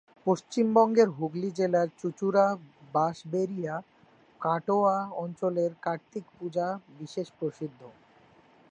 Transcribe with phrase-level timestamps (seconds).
[0.27, 3.75] পশ্চিমবঙ্গের হুগলি জেলার চুঁচুড়া-বাঁশবেড়িয়া
[4.41, 6.67] কাটোয়া অঞ্চলের কার্তিক পূজা
[6.99, 7.81] বিশেষ প্রসিদ্ধ।